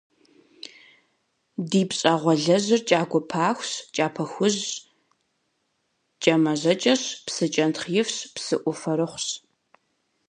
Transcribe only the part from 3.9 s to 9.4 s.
кӏапэ хужьщ, кӏэмажьэкӏэщ, псы кӏэнтхъ ифщ, псыӏуфэрыхъущ.